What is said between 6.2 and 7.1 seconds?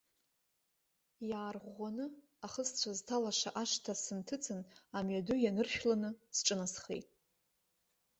сҿынасхеит.